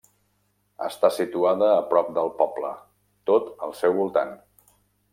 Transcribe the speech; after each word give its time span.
Està 0.85 1.11
situada 1.17 1.67
a 1.75 1.83
prop 1.93 2.09
del 2.17 2.33
poble, 2.41 2.73
tot 3.31 3.55
al 3.69 3.77
seu 3.85 3.99
voltant. 4.03 4.37